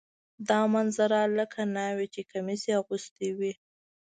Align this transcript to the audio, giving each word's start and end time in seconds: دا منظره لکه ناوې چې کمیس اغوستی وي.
دا 0.49 0.59
منظره 0.73 1.19
لکه 1.37 1.61
ناوې 1.75 2.07
چې 2.13 2.21
کمیس 2.31 2.63
اغوستی 2.77 3.29
وي. 3.37 3.53